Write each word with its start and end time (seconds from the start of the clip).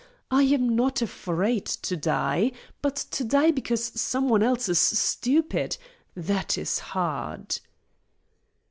I 0.31 0.41
am 0.45 0.75
not 0.75 1.03
afraid 1.03 1.63
to 1.67 1.95
die. 1.95 2.53
But 2.81 2.95
to 3.11 3.23
die 3.23 3.51
because 3.51 3.83
some 4.01 4.29
one 4.29 4.41
else 4.41 4.67
is 4.67 4.79
stupid, 4.79 5.77
that 6.15 6.57
is 6.57 6.79
hard." 6.79 7.59